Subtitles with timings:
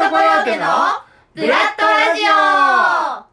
[0.00, 0.64] トコヨーテの
[1.34, 3.28] ブラッドラジオ。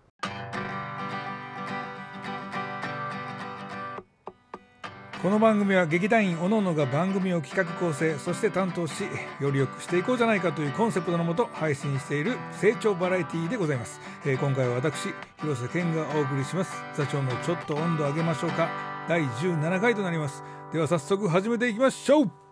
[5.24, 9.06] この番組は劇団員おのおのが番組を企画構成そして担当し
[9.40, 16.84] より良くしていこうじゃないかというコンセプトのもと配信している成長バラエティーでございます、えー今回は私広瀬健がお送りします。
[16.96, 18.68] 座長のちょっと温度上げましょうか。
[19.08, 20.44] 第17回となります。
[20.74, 22.47] では早速始めていきましょう。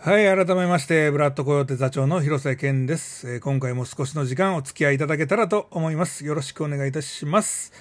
[0.00, 6.24] はい、改めまして、ブラッドコヨーテ座長の広瀬健です、えー今回も少しの時間お付き合いいただけたらと思います。
[6.24, 7.72] よろしくお願いいたします。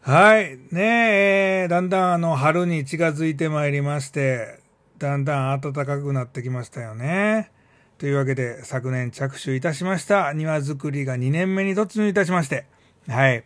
[0.00, 4.60] はい、ねえ、ーだんだんあの春に近づいてまいりまして、
[4.96, 7.50] だんだん暖かくなってきましたよね。
[7.98, 12.64] というわけで、昨年着手いたしました庭作りが2年目に突入いたしまして、
[13.06, 13.44] はい。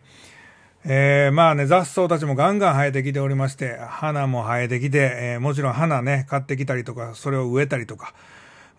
[0.89, 8.13] えーまあね、雑草たちもガンガン生えてきておりまして、花も生えてきて、えーもちろん花ね、買ってきたりとか、それを植えたりとか、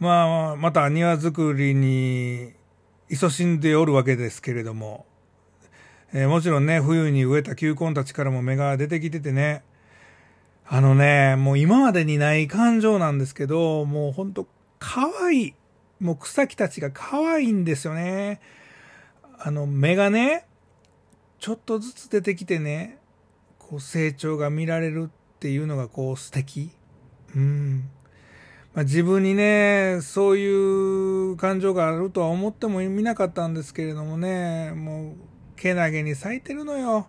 [0.01, 2.55] まあ、また庭作りに
[3.11, 5.05] 勤しんでおるわけですけれども、
[6.15, 9.63] えーもちろんね、冬に植えた球根たちからも芽が出てきててね、
[10.67, 14.47] あのね、もう今までにない感情なんですけど、もうほんと
[14.79, 15.55] 可愛い。
[16.01, 18.41] もう草木たちが可愛いんですよね。
[19.39, 20.47] あの、芽がね、
[21.39, 22.99] ちょっとずつ出てきてね、
[23.59, 26.71] こう成長が見られるっていうのがこう素敵。
[27.35, 27.91] うん。
[28.75, 35.15] まあ、自分にね、そういう感情があるとは思ってもみなかったんですけれどもね、もう、
[35.57, 37.09] けなげに咲いてるのよ。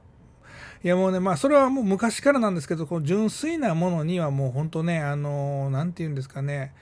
[0.83, 6.73] いやもうね、まあそれはもう昔からなんですけど、こう純粋なものにはもう本当ね、あの、なんて言うんですかね、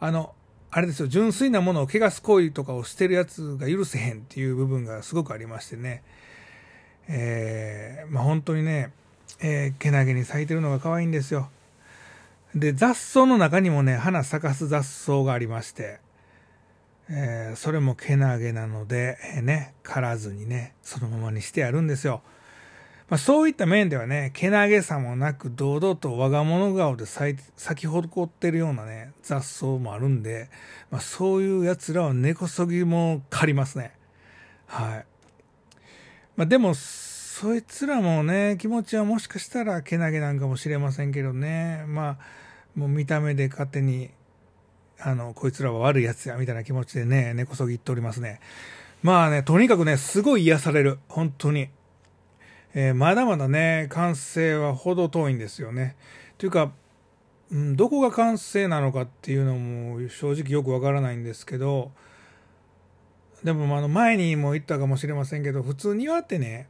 [0.00, 0.34] あの、
[0.70, 6.02] あれですよ、純粋なものを汚す行為とかをしてるやつが許せへんっていう部分がすごくありましてね、
[7.08, 8.92] えーまあ本当にね、
[9.40, 11.50] えーけなげに咲いてるのが可愛いんですよ。
[12.54, 15.98] で、雑草の中にもね、花咲かす雑草がありまして、
[17.08, 22.22] えーそれもけなげなので、えーね、刈らずにね、そのままにしてやるんですよ。
[23.10, 30.48] まあ、そういった面ではね、けなげさもなく、堂々と我が物顔で咲咲き誇ってるようなね、雑草もあるんで、
[30.90, 33.92] まあ、そういう奴らは根こそぎも借りますね。
[34.66, 35.06] はい。
[36.36, 42.18] まあ、でも、そいつらもね、気持ちはもしかしたらけなげなんかもしれませんけどね、まあ、
[42.74, 44.10] もう見た目で勝手に、
[45.00, 48.40] あの、こいつらは悪いやつや、みたいな気持ちでね、根こそぎ言っておりますね。
[49.02, 50.98] まあね、とにかくね、すごい癒される。
[51.08, 51.68] 本当に。
[52.76, 55.96] えーまだまだね、完成はほど遠いんですよね。
[56.38, 56.72] というか、
[57.52, 61.92] うん、どこが完成なのかっていうのも正直よくわからないんですけど、
[63.44, 66.66] でもあの前にも言ったかもしれませんけど、普通庭ってね、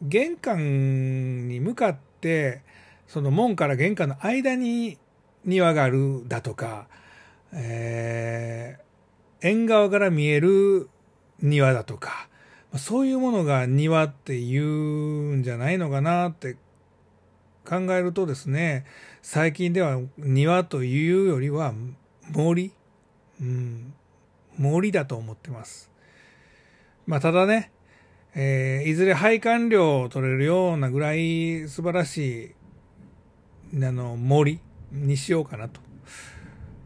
[0.00, 2.62] 玄関に向かって、
[3.06, 4.98] その門から玄関の間に
[5.44, 6.88] 庭があるだとか、
[7.52, 8.82] えー
[9.44, 10.88] 縁側から見える
[11.40, 12.28] 庭だとか、
[12.76, 16.56] そういうものが庭って言うんじゃないのかなって
[17.68, 18.86] 考えるとですね、
[19.20, 21.74] 最近では庭というよりは
[22.30, 22.72] 森、
[23.40, 23.92] うん、
[24.58, 25.90] 森だと思ってます。
[27.06, 27.70] まあただね、
[28.34, 32.54] えーいずれ配管料を取れるようなぐらい素晴らし
[33.74, 34.60] いあの森
[34.90, 35.80] にしようかなと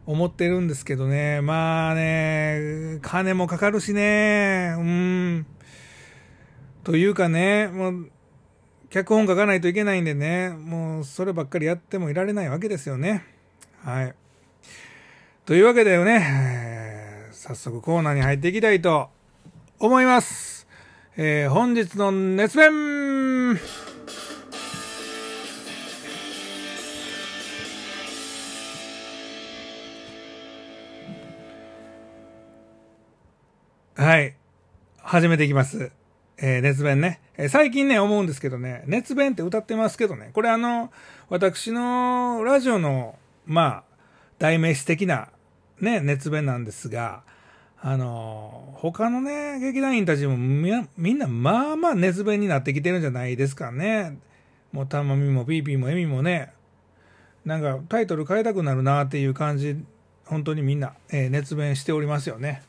[0.05, 1.41] 思ってるんですけどね。
[1.41, 4.73] まあね、金もかかるしね。
[4.77, 5.45] うん。
[6.85, 8.09] というかね、もう、
[8.89, 13.25] 脚本書かないといけないんでね、もうそればっかりやってもいられないわけですよね。
[13.83, 14.15] はい。
[15.45, 16.66] というわけでね、
[17.47, 19.07] 早速コーナーに入っていきたいと
[19.79, 20.67] 思います。
[21.15, 23.57] えー本日の熱弁
[33.95, 34.35] はい。
[34.97, 35.93] 始めていきます。
[36.37, 37.21] えー熱弁ね。
[37.37, 40.91] えー最近ね、思うんですけどね、熱弁って歌ってますけどね、これあの、
[41.29, 43.83] 私のラジオの、まあ、
[44.37, 45.29] 代名詞的な、
[45.79, 47.23] ね、熱弁なんですが、
[47.81, 54.17] あの、他のね、劇団員たちもみんな、まあまあ熱弁になってきてるんじゃないですかね。
[54.71, 56.51] もう、たまみもピーピーもエミもね、
[57.45, 59.77] なんかタイトル変えたくなるなっていう感じ、
[60.25, 62.61] 本当にみんな、えー熱弁しておりますよね。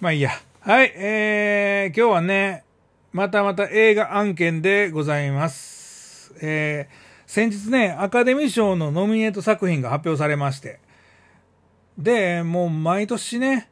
[0.00, 0.30] まあいいや。
[0.60, 2.64] はい、えー、今日はね、
[3.12, 6.34] またまた映画案件でございます。
[6.42, 6.94] えー、
[7.26, 10.78] 先日ね、アカデミー賞のノミネート作品が発表されまして、
[11.96, 13.69] で、もう毎年ね、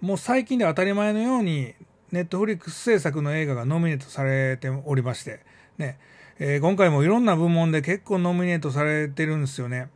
[0.00, 1.74] もう最近で当たり前のように、
[2.10, 5.40] ネットフリックス制作の映画がノミネートされておりまして、
[5.78, 5.98] ね、
[6.38, 9.88] えー、今回もいろんな部門で結構ノミネートされてるんですよね。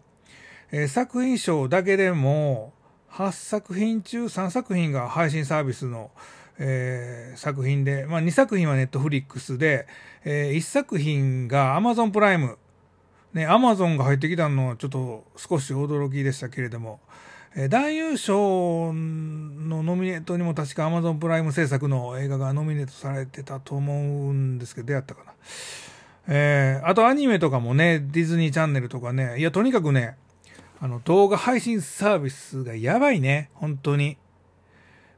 [0.70, 2.74] えー、作品賞だけでも
[3.12, 6.10] 8作品中3作品が配信サービスの、
[6.58, 9.86] えー、作品で、まあ、2作品はネットフリックスで、
[10.24, 12.58] えー、1作品がアマゾンプライム。
[13.32, 17.00] ね、アマゾンが入ってきたのはちょっと少し驚きでしたけれども、
[17.56, 25.32] えー、男優賞のノミネートにも確かアマゾンプライム制作の映画がノミネートされてたと思うんですけど、出会ったかな。
[26.26, 30.16] えー、あとアニメとかもね、ディズニーチャンネルとかね、いや、とにかくね、
[30.80, 34.16] あの、動画配信サービスがやばいね、本当に。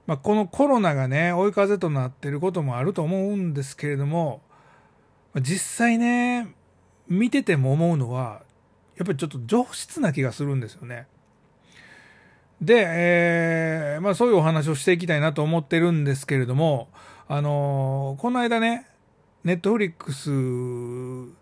[0.06, 4.42] まあ、このコロナがね、追い風となってることもあると思うんですけれども、
[5.40, 6.54] 実際ね、
[7.08, 8.42] 見てても思うのは、
[8.96, 11.06] やっぱりちょっと上質な気がするんですよね。
[12.60, 16.88] で、えー、まあそういうお話をしていきたいなと思ってるんですけれども、
[17.28, 18.86] あのー、この間ね、
[19.44, 20.30] ネットフリックス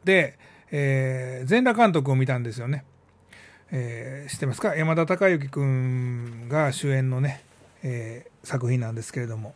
[0.04, 0.38] で、
[0.70, 2.84] えー、全裸監督を見たんですよね。
[3.70, 4.74] えー、知ってますか？
[4.74, 7.42] 山田孝之君が主演のね、
[7.82, 9.54] えー、作品なんですけれども。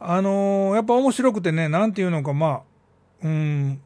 [0.00, 2.62] あのー、やっぱ面白くてね、なんていうのか、まあ、
[3.22, 3.80] うん、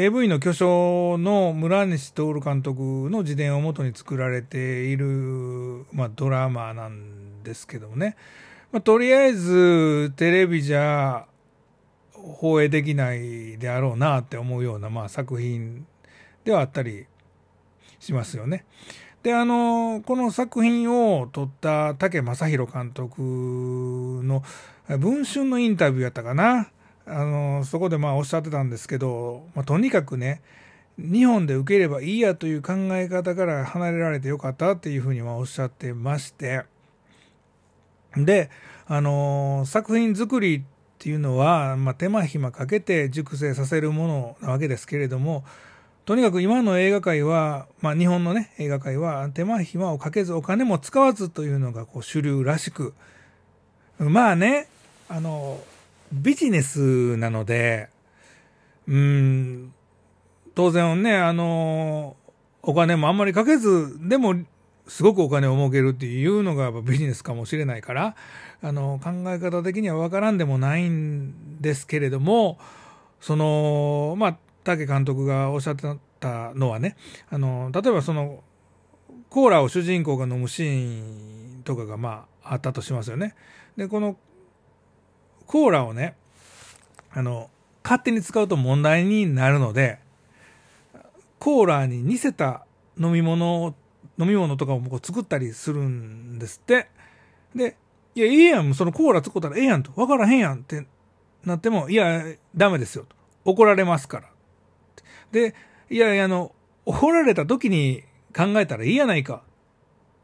[0.00, 8.14] AV の巨匠の村西徹監督の自伝をもとに作られている、まあ、ドラマなんですけどもね。
[8.70, 11.26] まあ、とりあえず、テレビじゃ、
[12.12, 15.84] 放映できないであろうなって思うような、まあ、作品
[16.44, 17.06] ではあったり
[17.98, 18.66] しますよね。
[19.24, 24.44] で、あの、この作品を撮った竹正宏監督の
[25.00, 26.70] 文春のインタビューやったかな。
[27.10, 30.42] あの、そこでまあおっしゃってたんですけど、まあ、とにかくね、
[30.98, 36.64] 日本で受ければいいやという考え方から離れられてよかったっていうふうにはおっしゃってまして、
[38.16, 38.50] で、
[38.86, 40.62] あの、作品作りっ
[40.98, 45.44] ていうのは、まあ、手間暇かけて熟成させるものなわけですけれども、
[46.04, 52.94] とにかく今の映画界は、まあ、日本のね、映画界は手間暇をかけずお金も使わずというのがこう主流らしく、
[53.98, 54.68] まあね、
[55.08, 55.60] あの、
[56.12, 57.88] ビジネスなので、
[58.86, 59.72] うん、
[60.54, 62.16] 当然ね、あの、
[62.62, 64.34] お金もあんまりかけず、でも、
[64.86, 68.16] すごくお金を儲けるっていうのがビジネスかもしれないから、
[68.62, 72.58] あの、考え方的にはわからんでもないんですけれども、
[73.20, 75.86] その、まあ、武監督がおっしゃって
[76.18, 76.96] たのはね、
[77.30, 78.42] あの、例えばその、
[79.30, 83.34] コーラを主人公が飲むシーンとかがまああったとしますよね。
[83.76, 84.16] で、この
[85.48, 86.14] コーラをね、
[87.10, 87.50] あの、
[87.82, 89.98] 勝手に使うと問題になるので、
[91.38, 92.66] コーラに似せた
[93.00, 93.74] 飲み物を
[94.18, 96.88] 飲み物とかをこう作ったりするんですって。
[97.54, 97.76] で、
[98.14, 100.86] いや、いいやん、そのコーラ作ったらええやんと、わからへんやんって
[101.44, 102.24] なっても、いや、
[102.54, 103.16] ダメですよと。
[103.44, 104.28] 怒られますから。
[105.32, 105.54] で、
[105.88, 106.52] いやいや、あの、
[106.84, 108.02] 怒られた時に
[108.36, 109.38] 考えたらいいやないかっ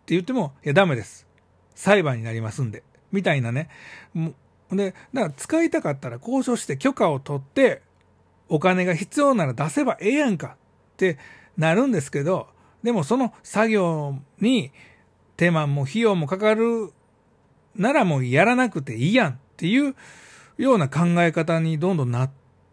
[0.05, 1.27] て言っても、いや、ダメです。
[1.75, 2.83] 裁判になりますんで。
[3.11, 3.71] みたいなね。
[4.71, 7.83] で、だから使いたかったら交渉して許可を取って、
[8.49, 11.19] お金が必要なら出せばええやんかって
[11.57, 12.49] なるんですけど、
[12.83, 14.71] でもその作業に
[15.37, 16.93] 手間も費用もかかる
[17.75, 19.97] ならもうやらなくていいやんっていう
[20.59, 22.31] ような考え方にどんどんなっ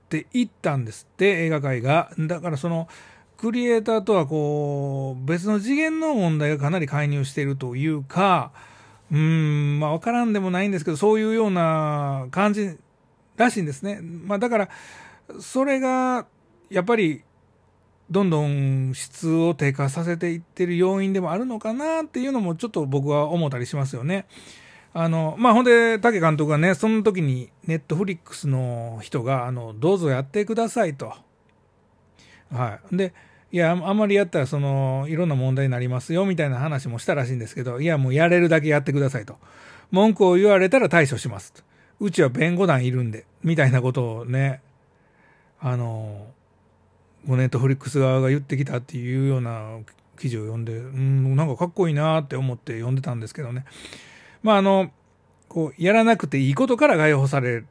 [0.10, 2.12] ていったんですって映画界が。
[2.20, 2.88] だからその
[3.38, 8.51] クリエイターとはこう別の次元の問題がかなり介入しているというか、
[9.12, 12.77] うん、まあわからんでもないんですけど、そういうような感じ
[13.36, 14.00] らしいんですね。
[14.01, 14.70] まあだから、
[15.39, 16.25] それが
[16.70, 17.24] やっぱり
[18.10, 24.25] どんどん質を低下させていってる要因でもあるのかなっていうのもちょっと僕は思ったりしますよね。
[24.94, 31.13] あの、まあ、ほんで、竹監督がね、その時に、ネットフリックスの人が、あの、どうぞやってくださいと。
[32.51, 32.96] はい。
[32.98, 33.13] で、
[33.51, 39.38] いや、あんまりやったら、その、いろんな問題になりますよ、みたいな話もしたらしいんですけど、いや、もうやれるだけやってくださいと。
[39.91, 41.53] 文句を言われたら対処します。
[42.00, 44.62] うちは弁護団いるんで、みたいなことをね、
[45.60, 46.27] あの、
[47.25, 49.79] ネットフリックス側が言ってきたっていうような
[50.17, 53.65] 記事を読んで、うん、なんかかっこいいなって思って読んでたんですけどね。
[54.43, 54.91] まあ、あの、
[55.50, 57.65] こう、やらなくていいことから解放され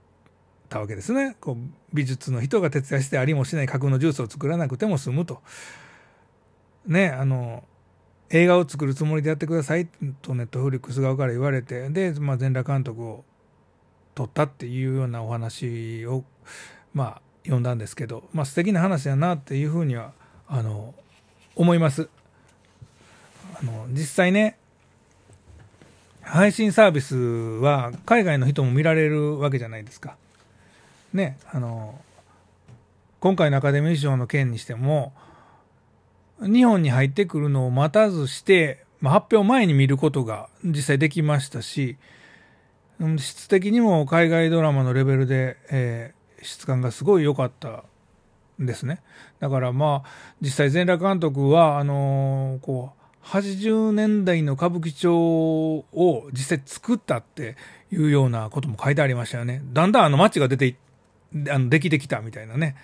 [0.70, 1.36] たわけですね。
[1.40, 1.56] こう、
[1.92, 5.42] 美術の人が徹夜してありもしない架空のジュースを作らなくても済むと。
[6.86, 7.64] ね、あの、
[8.30, 9.88] 映画を作るつもりでやってください
[10.22, 13.24] とネットフリックス側から言われて、で、まあ、全裸監督を
[14.14, 16.24] 撮ったっていうようなお話を、
[16.94, 20.12] まあ、読んだんですけど、まあ、素敵な話だなっていうふうには、
[20.46, 20.94] あの、
[21.56, 22.08] 思います。
[23.60, 24.56] あの、実際ね、
[26.22, 30.16] 配信サービスは海外の人も見られるわけじゃないですか。
[31.12, 31.98] ね、あの、
[33.20, 35.12] 今回のアカデミー賞の件にしても、
[36.40, 41.96] 日本に入ってくるのを待たずして、まあ、発表前に見ることが実際できましたし、
[43.18, 47.84] 質的にも海外ドラマのレベルで、えー、質感がすごい良かった
[48.60, 49.02] んですね。
[49.40, 50.08] だからまあ、
[50.40, 57.56] 実際全裸監督は、あのー、こう、80年代の歌舞伎町を実際作ったって
[57.92, 59.62] いうようなことも書いてありましたよね。
[59.72, 60.76] だんだんあの街が出て、
[61.50, 62.76] あの、できてきたみたいなね。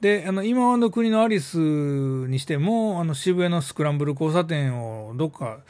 [0.00, 5.60] で、あの、今の国のアリスにしても、あの、渋谷のスクランブル交差点をどっか、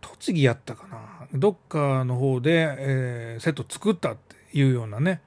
[0.00, 1.26] 栃木やったかな。
[1.34, 5.20] どっかの方で、えー、セット作ったっていうようなね、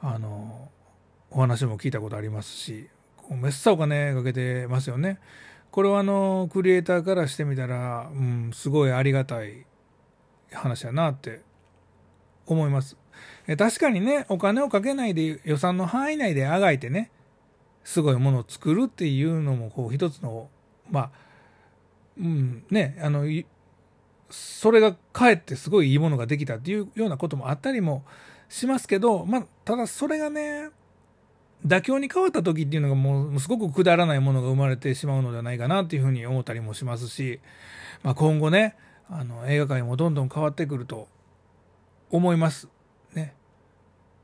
[0.00, 0.70] あの、
[1.30, 2.88] お話も聞いたことありますし、
[3.30, 5.18] めっさお金かけてますよね。
[5.70, 9.66] これはあの、クリエイターからしてみたら、うん、すごいありがたい
[10.52, 11.40] 話やなって
[12.46, 12.96] 思います。
[13.58, 17.10] 確かにね、お金をかけないで予算の範囲内であがいてね、
[17.84, 20.48] すごいものを作るっていうのもこう一つの
[20.90, 21.10] まあ
[22.18, 23.24] うんねあの
[24.30, 28.04] それがかえってすごいいいものができたっていうようなこともあったりも
[28.48, 30.70] しますけど、まあ、ただそれがね
[31.66, 37.40] 妥協に変わった時っていうのがもうすごくくだらないものが生まれてしまうのではないかなっていうふうに思ったりもしますし、
[38.02, 38.76] まあ、今後ね
[39.08, 41.08] あの映画界もどんどん変わってくると
[42.10, 42.68] 思います。
[43.14, 43.34] ね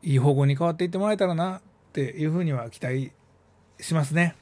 [0.03, 1.61] いい方向に変わっていってもらえたらなっ
[1.93, 3.13] ていうふうには期待
[3.81, 4.37] しますね。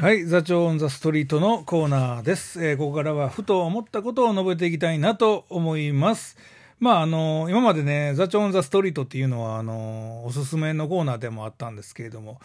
[0.00, 2.64] はい、座長オンザストリートのコーナーです。
[2.64, 6.36] えー、ここからはふと思ったことを述べていきたいなと思います。
[6.80, 12.40] まあ、あの、今までね、座長オンザストリートっていうのは、あの、おすすめのコーナーでもあったんですけれども、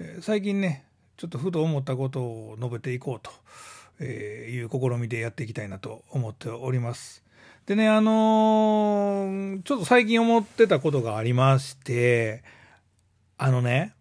[0.00, 0.84] えー、最近ね、
[1.16, 3.30] ちょっとふと思ったことを述べていこうと、
[4.00, 7.22] えいう試みでやっていきたいなと思っております。
[7.66, 12.42] でね、あのー、ちょっと最近思ってたことがありまして、
[13.38, 13.94] あのね、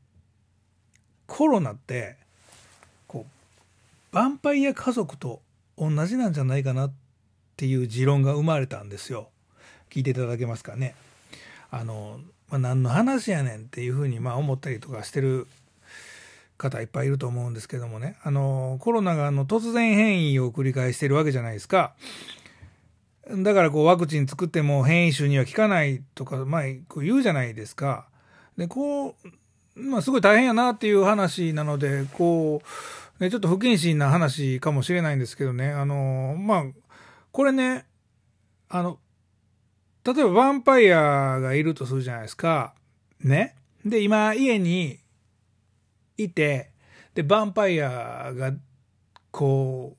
[1.27, 2.17] コロナって、
[3.07, 3.27] こ
[4.13, 5.41] う、ヴァンパイア家族と
[5.77, 6.93] 同じなんじゃないかなっ
[7.55, 9.29] ていう持論が生まれたんですよ。
[9.89, 10.95] 聞いていただけますかね。
[11.71, 12.19] あの、
[12.49, 15.47] まあ、何の話やねんっていうふうにまあ思ったりとかしてる
[16.57, 21.93] 方いっぱいいると思うんですけどもね、あの、コロナがあの突然変異を繰り返してるわけじゃないですか。
[23.29, 28.07] だからこうワクチン作っても変異種には効かないとか、まあ、こう言うじゃないですか。
[28.57, 29.13] で、こう、
[29.79, 32.61] まあすごい大変やなっていう話なので、こ
[33.19, 36.63] う、ちょっと不謹慎な話かもしれないんですけどね、あの、まあ、
[37.31, 37.85] これね、
[38.69, 38.97] あの、
[40.05, 42.73] 例えばヴァンパイアがいるとするじゃないですか。
[43.21, 43.55] ね。
[43.85, 44.99] で、今家に
[46.17, 46.71] いて、
[47.13, 48.53] で、ヴァンパイアが、
[49.31, 49.97] こ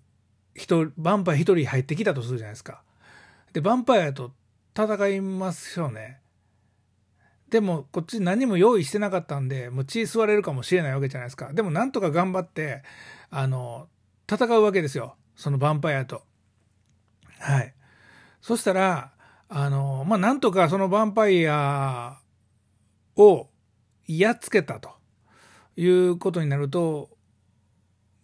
[0.57, 2.83] う、人、ヴァンパイア一人入ってきたとするじゃないですか。
[3.52, 4.33] で、ヴァンパイアと
[4.76, 6.21] 戦いますよね。
[7.50, 11.52] でも、こっち何も用意してなかったんで、もう血吸われるかもしれないわけじゃないですか。
[11.52, 12.83] でも、なんとか頑張って、
[13.30, 13.88] あの、
[14.30, 15.16] 戦うわけですよ。
[15.35, 16.23] そのヴァンパイアと。
[17.40, 17.75] はい。
[18.40, 19.12] そしたら、
[19.50, 22.19] あの、まあ、なんとかそのヴァンパイア
[23.16, 23.49] を
[24.07, 25.00] やっつけたと。
[25.80, 27.09] いうことになると、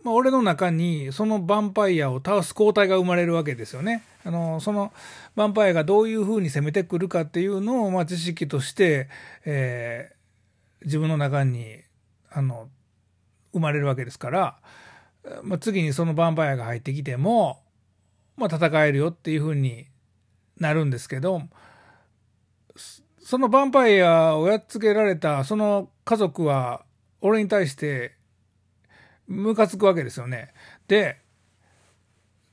[0.02, 4.04] まあ、俺の中にそのヴァンパイアを倒す抗体が生まれるわけですよね。
[4.25, 4.92] あのその
[5.37, 9.09] ヴァンパイアがどういうふうに攻めてくるかっていうのを、まあ、知識として、
[9.47, 11.80] えー、自分の中に
[12.30, 12.68] あの
[13.52, 14.59] 生まれるわけですから、
[15.42, 17.62] まあ、次にそのヴァンパイアが入ってきても、
[18.37, 19.87] まあ、戦えるよっていうふうに
[20.58, 21.42] なるんですけど
[23.18, 26.84] そのヴァンパイアをやっつけられたその家族は
[27.20, 28.16] 俺に対して
[29.26, 30.52] ムカつくわけですよね。
[30.86, 31.18] で、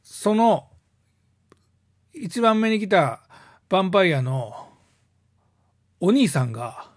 [0.02, 0.68] その
[2.14, 3.22] 一番目に来た
[3.70, 4.68] ヴァンパイアの
[6.00, 6.90] お兄さんが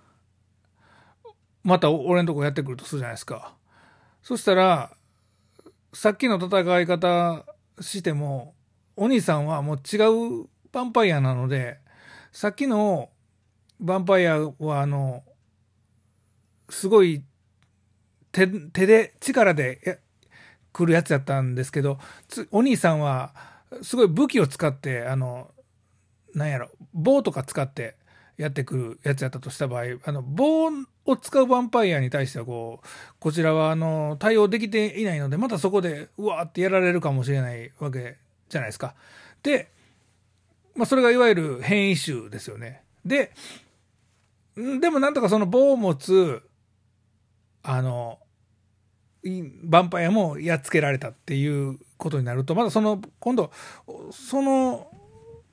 [1.62, 3.54] また俺のとこやってくるとするじゃないですか。
[4.22, 4.96] そしたら
[5.92, 7.44] さっきの戦い方
[7.80, 8.54] しても
[8.96, 11.78] お兄さんはもう違うヴァンパイアなので
[12.32, 13.08] さっきの
[13.82, 15.22] ヴァンパイアはあの
[16.68, 17.22] すごい
[18.32, 20.00] 手で力で
[20.74, 21.98] 来るやつやったんですけど
[22.50, 23.32] お兄さんは
[23.80, 25.50] すごい武器を使ってあの
[26.34, 27.96] なんやろ棒とか使って
[28.36, 30.66] やってくるやつやったとした場合あの棒
[31.06, 32.86] を使うヴァンパイアに対してはこう
[33.18, 38.18] こちらはあの対応できていないのでまたそこでうわーってやられるかもしれないわけ
[38.50, 38.94] じゃないですか。
[39.42, 39.70] で、
[40.76, 42.82] まあ、それがいわゆる変異種ですよね。
[43.04, 43.32] で
[44.56, 46.42] でもなんとかその棒を持つ
[47.62, 48.18] あの
[49.24, 53.50] ヴァンパイアもやっつけられたっていうことになるとまだその今度
[54.12, 54.88] その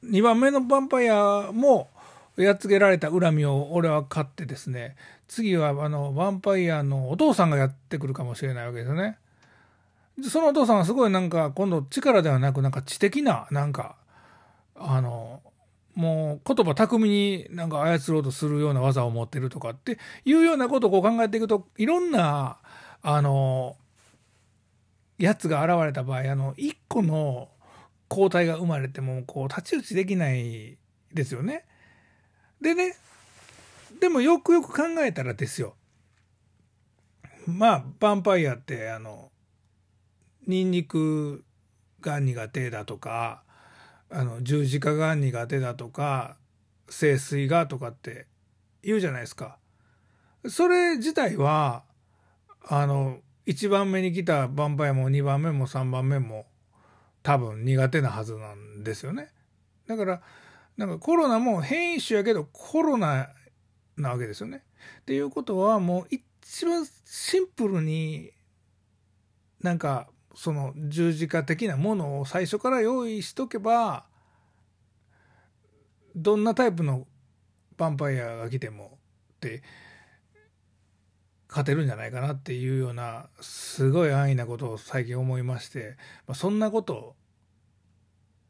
[0.05, 1.89] 2番目のヴァンパイアも
[2.37, 4.95] やっつけられた恨みを俺は買ってですね
[5.27, 9.17] 次はあのヴァンパイアのお父さんがやってくるかもしれないわけですよね。
[10.21, 13.95] そのお父さんはすごいなんか今度力ではなくなんか知的ななんか
[14.75, 15.41] あの
[15.95, 22.57] もう言葉巧みになんか操ろうとするような技を持ってるとかっていうようなことをこう考えていくといろんな
[23.01, 23.75] あの
[25.19, 27.49] やつが現れた場合あの一個の
[28.07, 30.77] 抗体が生まれてもこう太刀打ちできない
[31.13, 31.65] ですよね。
[32.61, 32.95] でね
[33.99, 35.75] でもよくよく考えたらですよ
[37.45, 39.31] まあヴァンパイアってあの
[40.47, 41.43] ニンニク
[42.01, 43.42] が苦手だとか
[44.15, 46.37] あの十字架が苦手だとか
[46.87, 48.27] 聖水がとかって
[48.83, 49.57] 言うじゃないですか。
[50.47, 51.83] それ自体は
[52.67, 53.17] あの
[53.47, 56.45] 1番目に来たヴァンパイアも2番目も3番目も
[57.23, 59.29] 多分苦手なはずなんですよね。
[59.87, 60.21] だから
[60.77, 63.29] なんかコロナも変異種やけどコロナ
[63.97, 64.63] なわけですよね。
[65.01, 68.31] っていうことはもう一番シンプルに
[69.61, 74.05] なんかその十字架的なものを最初から用意しとけば
[76.15, 77.07] どんなタイプの
[77.77, 78.97] ヴァンパイアが来ても
[79.35, 79.63] って
[81.49, 85.97] 勝てるんじゃないかなっていうようなすごい安易なことを最近思いまして、
[86.27, 87.15] まあ、そんなこと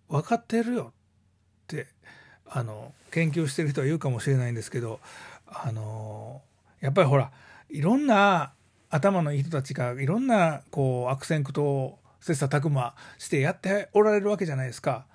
[0.08, 0.94] 分かってるよ
[1.64, 1.88] って
[2.46, 5.00] あの研究してる人は言うかもしれないんですけど
[5.48, 6.42] あの
[6.80, 7.32] やっぱりほら
[7.70, 8.54] いろんな
[8.94, 15.08] 頭のいい人たちがいろんなこう悪戦苦闘切磋琢磨してやっておられるわけじゃないですか。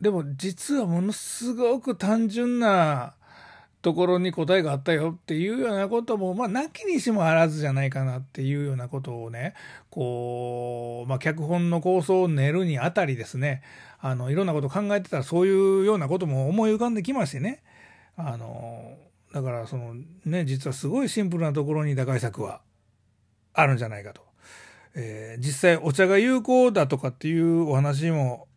[0.00, 3.14] でも実はものすごく単純な
[3.82, 9.54] ところに答えがあったよっていうようなことも、まあ、なきにしもあらずじゃないかなっていうようなことをね、
[9.90, 13.62] こう、まあ、脚本の構想を練るにあたりですね、
[14.00, 17.62] あの、いろんなこと考えてたらそういうようなことも思い浮かんできましてね、
[18.16, 18.96] あの、
[19.36, 19.94] だからその
[20.24, 22.62] ね、実はすごいシンプルなところに打開策は
[23.52, 24.22] あるんじゃないかと。
[24.94, 28.48] えー、実際お茶が有効だとかっていうお話も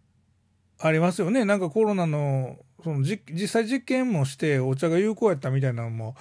[0.80, 1.44] ありますよね。
[1.44, 6.16] なんかコロナの、その実際実験もしてお茶が有効やったみたいなのも、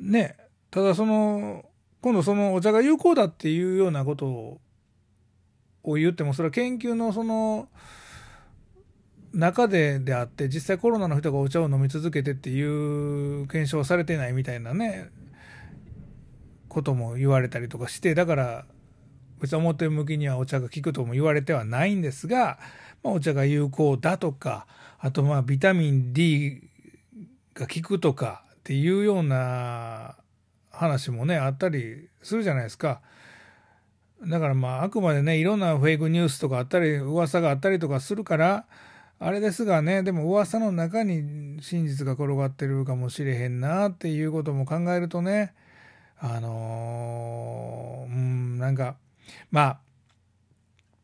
[0.00, 0.36] ね、
[0.72, 1.64] ただその、
[2.00, 4.58] 今度そのお茶が有効だっていうようなこと
[5.84, 7.68] を言っても、それは研究のその、
[9.32, 15.08] 中でであって実際コロナの人がお茶を飲み続けてっていう検証されてないみたいなね
[16.68, 18.64] ことも言われたりとかしてだから
[19.40, 22.58] 別に表向きにはお茶が効くとも言われてはないんですが、
[23.02, 24.66] まあ、お茶が有効だとか
[24.98, 26.62] あとまあビタミン D
[27.54, 30.16] が効くとかっていうような
[30.70, 33.00] 話もねあったりするじゃないですか。
[34.26, 38.66] だからまああくまでねいろんなフェイクニュースとかあったり噂があったりとかするから
[39.22, 45.52] あれですがね、でも噂の中に真実が転がってるかもしれへんなっていうことも考えるとね、
[46.18, 48.96] あのー、うん、なんか、
[49.50, 49.78] ま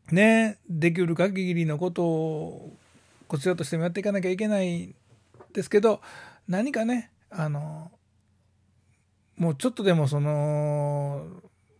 [0.09, 2.75] あ、ね、できる限りのことを
[3.27, 4.95] こちらとしてもやっていかなきゃいけない
[5.53, 6.01] ですけど、
[6.47, 7.91] 何かね、あの
[9.37, 11.23] もうちょっとでもその、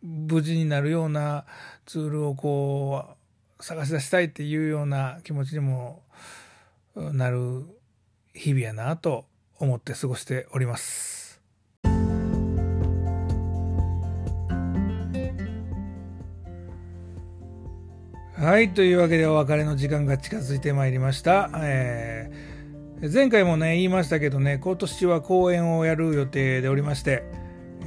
[0.03, 1.45] 無事になるような
[1.87, 3.15] ツールをこ
[3.59, 6.03] う、探し出したいっていうような気持ちにも
[7.13, 7.65] なる
[8.33, 9.25] 日々やなと
[9.59, 11.41] 思って過ごしております。
[18.39, 21.49] はい、というわけでお別れの時間が近づいてまいりました。
[21.55, 27.23] えー、前回もね、言いましたけどね、今年は公演をやる予定でおりまして、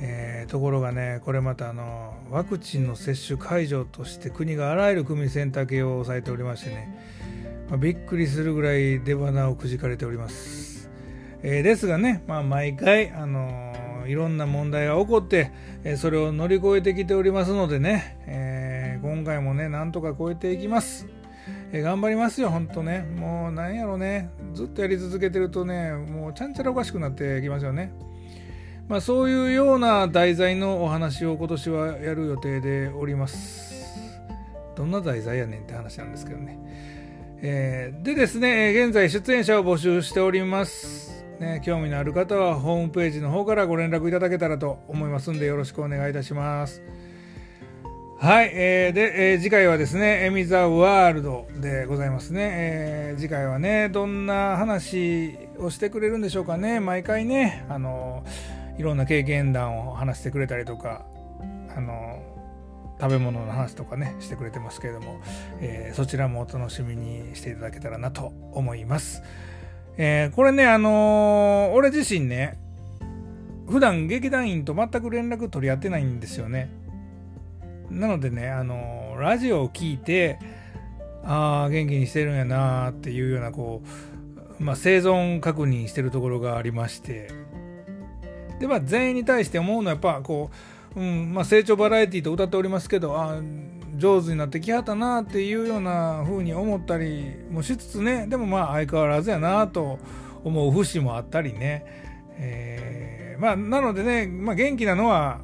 [0.00, 7.19] えー、ところがね、これまたあの、ワクチンの接種会場として国があらゆる組み選択を抑えておりましてね、
[7.70, 10.90] まあ、びっくりするぐらい出花をくじかれております。
[11.42, 15.52] えー、ですがね、まあ、毎回、あのー、いろんな問題が起こって、
[15.84, 21.06] えー、それを乗り越えてきておりますのでね、え今回もね、なんとか超えていきます。
[21.72, 23.02] え頑張りますよ、ほんとね。
[23.02, 27.92] もうなんやろね、ずっとやり続けてるとね、もうちゃんちゃらおかしくなってきますよね。
[28.88, 33.70] まあ、そういうような題材のお話を今年はやる予定でおります。
[34.74, 36.58] どんな題材やねんって話なんですけどね。
[37.42, 41.24] えー、でですね、現在出演者を募集しております。
[41.40, 46.82] ね、興味のある方はホームページの方からご連絡いただけたらと思いますんでよろしくお願いいたします。
[48.18, 56.80] はい、えー、で、えー、次回はですね、エミザワールドでございますね、えー、次回はね、どんな話をしてくれるんでしょうかね。
[56.80, 58.22] 毎回ね、あの、
[58.76, 61.06] いろんな経験談を話してくれたりとか、
[61.74, 62.22] あの
[63.00, 65.20] 食べ物の話とかねしてくれてますけれども、
[65.60, 69.22] えー、そちらもお楽しみにしていただけたらなと思います。
[69.96, 72.58] えー、これねあのー、俺自身ね
[73.68, 76.70] 普段劇団員と全く連絡取り合ってないんですよね。
[77.90, 80.38] なのでねあのラジオを聞いて
[81.24, 83.82] ああ元気にしてるんやなっていうようなこ
[84.60, 87.28] う、まあ、生存確認してるところがありまして
[88.58, 90.56] でまあ全員に対して思うのはやっぱこう、
[90.96, 93.40] うんまあ、成長バラエティーと歌っておりますけどあ
[93.96, 98.26] 上手になってきはったなっていうような風に思ったりもしつつね。
[98.26, 99.98] でもまあ相変わらずやなと
[100.42, 101.84] 思う節もあったりね、
[102.36, 105.40] えー、まあなのでね、まあ、元気なのは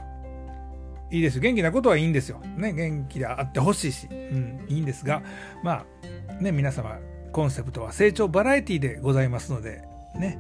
[1.11, 2.41] いいです元気なことはいいんですよ。
[2.57, 5.23] ね、元気であってほしいし、うん、いいんですが、
[5.63, 5.85] ま
[6.31, 6.99] あ、ね、皆様、
[7.33, 9.83] コンセプトは成長バラエティーでございますので、
[10.17, 10.39] ね、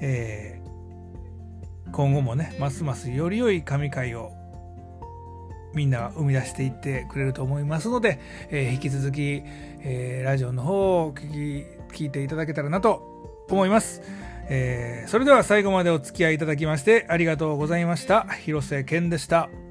[0.00, 4.32] えー、今後もね、ますますより良い神回を
[5.74, 8.18] みんな生み出していってくれると思いますので、
[8.50, 9.42] えー、引き続き、
[9.80, 14.02] えー、ラジオの方を聞き、聞いていただけたらなと思います。
[14.48, 18.24] えー、それでは最後までお付き合いいただきましてありがとうございました。
[18.24, 19.61] 広瀬健でした。